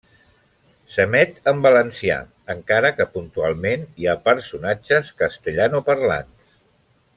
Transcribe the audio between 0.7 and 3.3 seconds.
S'emet en valencià, encara que